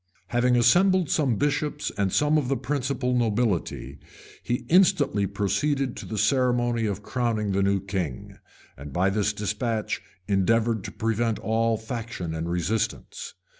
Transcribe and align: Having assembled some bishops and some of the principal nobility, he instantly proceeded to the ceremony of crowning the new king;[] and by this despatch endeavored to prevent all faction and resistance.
Having 0.29 0.55
assembled 0.55 1.11
some 1.11 1.35
bishops 1.35 1.91
and 1.95 2.11
some 2.11 2.35
of 2.39 2.47
the 2.47 2.57
principal 2.57 3.15
nobility, 3.15 3.99
he 4.41 4.65
instantly 4.67 5.27
proceeded 5.27 5.95
to 5.97 6.07
the 6.07 6.17
ceremony 6.17 6.87
of 6.87 7.03
crowning 7.03 7.51
the 7.51 7.61
new 7.61 7.79
king;[] 7.79 8.39
and 8.75 8.91
by 8.91 9.11
this 9.11 9.31
despatch 9.31 10.01
endeavored 10.27 10.83
to 10.85 10.91
prevent 10.91 11.37
all 11.37 11.77
faction 11.77 12.33
and 12.33 12.49
resistance. 12.49 13.35